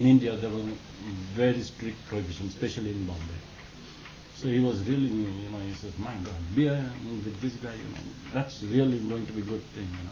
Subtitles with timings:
[0.00, 0.76] In India, there was a
[1.36, 3.20] very strict prohibition, especially in Bombay.
[4.34, 7.84] So he was really, you know, he says, my God, beer with this guy, you
[7.84, 8.00] know,
[8.32, 10.10] that's really going to be a good thing, you know.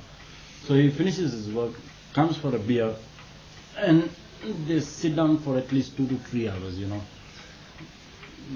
[0.67, 1.73] So he finishes his work,
[2.13, 2.95] comes for a beer,
[3.79, 4.11] and
[4.67, 7.01] they sit down for at least two to three hours, you know,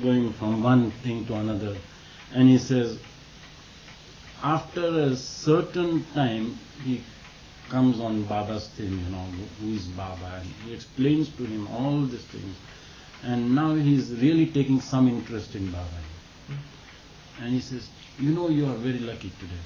[0.02, 1.78] going from one thing to another.
[2.34, 2.98] And he says,
[4.42, 7.02] after a certain time, he
[7.72, 9.24] comes on Baba's thing, you know,
[9.60, 12.54] who is Baba, and he explains to him all these things.
[13.24, 16.00] And now he's really taking some interest in Baba.
[17.40, 17.88] And he says,
[18.20, 19.62] you know you are very lucky today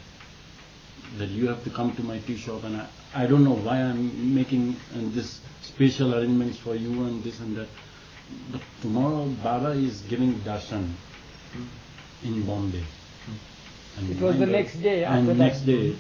[1.19, 3.79] that you have to come to my tea shop and I, I don't know why
[3.83, 7.69] I'm making uh, this special arrangements for you and this and that.
[8.53, 10.93] But tomorrow Baba is giving darshan
[12.25, 12.85] in Bombay.
[13.99, 15.35] And It was the next day after And that.
[15.35, 15.97] next day.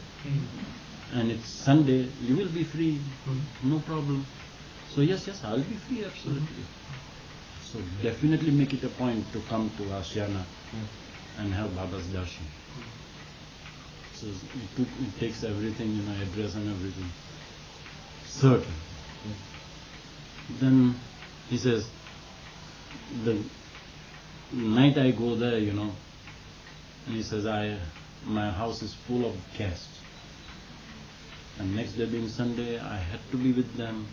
[1.14, 3.70] And it's Sunday, you will be free, hmm.
[3.70, 4.26] no problem.
[4.94, 6.42] So yes, yes, I'll be free, absolutely.
[6.42, 7.64] Hmm.
[7.64, 11.40] So definitely make it a point to come to Ashiana hmm.
[11.40, 12.46] and have Baba's darshan.
[14.14, 17.10] So it, took, it takes everything, you know, address and everything.
[18.26, 18.72] Certain.
[20.58, 20.94] Then
[21.50, 21.86] he says,
[23.24, 23.38] the
[24.52, 25.92] night I go there, you know,
[27.06, 27.78] and he says, I,
[28.24, 30.00] my house is full of guests.
[31.58, 34.06] And next day being Sunday, I had to be with them.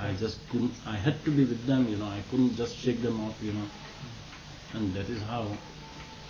[0.00, 3.00] I just couldn't, I had to be with them, you know, I couldn't just shake
[3.02, 3.66] them off, you know.
[4.74, 5.46] And that is how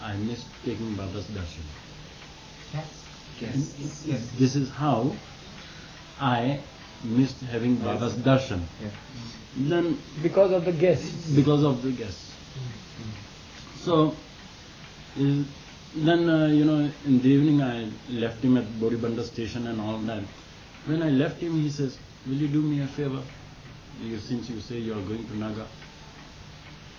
[0.03, 1.67] I missed taking Baba's darshan.
[3.41, 4.05] Yes.
[4.06, 4.31] Yes.
[4.39, 5.12] This is how
[6.20, 6.61] I
[7.03, 8.61] missed having Baba's darshan.
[9.56, 11.31] Then Because of the guests.
[11.31, 12.33] because of the guests.
[13.81, 14.14] So,
[15.17, 15.47] is,
[15.94, 19.81] then uh, you know, in the evening I left him at Bori Bunder station and
[19.81, 20.22] all that.
[20.87, 23.23] When I left him, he says, "Will you do me a favor?
[24.03, 25.67] You, since you say you are going to Nagar."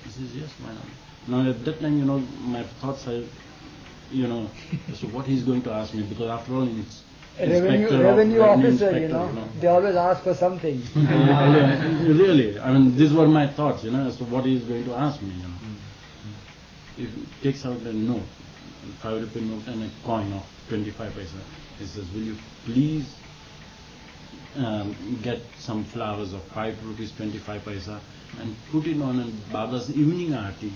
[0.03, 0.85] He says, "Yes, why not?"
[1.27, 2.19] Now at that time, you know,
[2.55, 3.23] my thoughts are,
[4.11, 4.49] you know,
[4.93, 7.03] so what he's going to ask me because after all, it's
[7.39, 10.81] Revenue, inspector of- revenue officer, inspector, you know, they always ask for something.
[10.95, 11.83] Yeah,
[12.23, 14.85] really, I mean, these were my thoughts, you know, as to what he is going
[14.85, 15.59] to ask me, you know.
[15.67, 17.15] Mm, mm.
[17.41, 18.23] He takes out a note,
[18.89, 21.37] a five rupee note and a coin of 25 paisa.
[21.77, 23.13] He says, will you please
[24.55, 27.99] um, get some flowers of 5 rupees 25 paisa
[28.39, 30.71] and put it on a Baba's evening aarti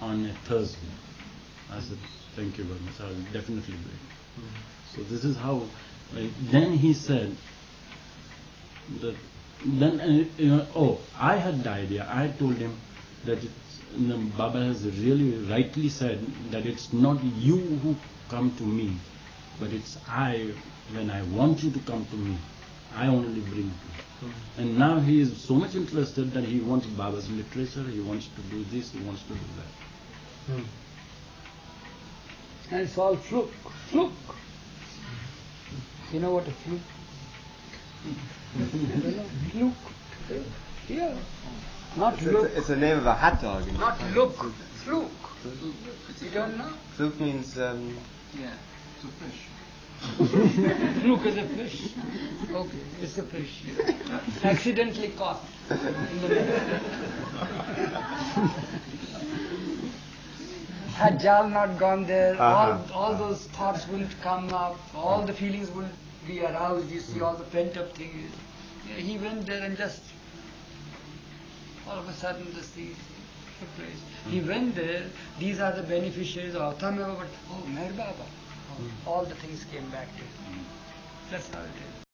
[0.00, 0.94] on a Thursday.
[1.70, 1.98] I said,
[2.36, 4.44] thank you very much, I will definitely do it.
[4.94, 5.62] So this is how,
[6.14, 7.34] like, then he said,
[9.00, 9.16] that
[9.64, 12.06] then uh, you know, oh I had the idea.
[12.08, 12.76] I told him
[13.24, 17.96] that it's, you know, Baba has really rightly said that it's not you who
[18.28, 18.96] come to me
[19.60, 20.50] but it's I
[20.92, 22.36] when I want you to come to me
[22.96, 23.72] I only bring
[24.22, 28.28] you and now he is so much interested that he wants Baba's literature he wants
[28.28, 30.64] to do this he wants to do that
[32.70, 33.52] And it's all fluke.
[33.90, 34.12] Fluke.
[36.12, 36.80] You know what a fluke?
[39.50, 39.74] fluke.
[40.88, 41.14] Yeah.
[41.96, 42.44] Not It's, look.
[42.46, 43.68] it's, it's the name of a hot dog.
[43.68, 44.14] in Not Japan.
[44.14, 44.36] look.
[44.84, 45.10] Fluke.
[46.22, 46.72] You don't know?
[46.96, 47.96] Fluk means um,
[48.38, 48.50] Yeah,
[49.04, 49.40] it's a fish.
[51.02, 51.92] Fluke is a fish.
[52.52, 53.62] Okay, it's a fish.
[54.42, 55.40] Accidentally caught.
[55.70, 56.82] in the net.
[60.94, 62.78] Had Jal not gone there, Uh-huh.
[62.94, 65.94] all, all those thoughts wouldn't come up, all the feelings wouldn't
[66.26, 68.30] be aroused, you see, all the pent up things.
[68.96, 70.02] He went there and just,
[71.88, 72.94] all of a sudden, this thing
[73.58, 74.00] took place.
[74.30, 75.02] He went there,
[75.40, 78.24] these are the beneficiaries of Tamil, but oh, Meher Baba.
[79.06, 80.28] All the things came back to him.
[80.50, 81.30] Mm.
[81.30, 82.04] That's how it is.